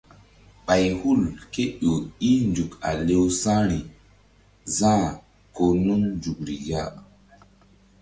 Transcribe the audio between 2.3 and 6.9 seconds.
nzuk a lewsa̧ri za̧h ko nun nzukri ya.